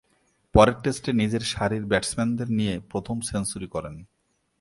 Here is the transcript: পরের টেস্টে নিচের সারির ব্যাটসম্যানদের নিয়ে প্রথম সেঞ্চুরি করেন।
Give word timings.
পরের 0.55 0.77
টেস্টে 0.83 1.11
নিচের 1.13 1.43
সারির 1.51 1.83
ব্যাটসম্যানদের 1.85 2.49
নিয়ে 2.51 2.75
প্রথম 2.91 3.17
সেঞ্চুরি 3.21 3.67
করেন। 3.67 3.95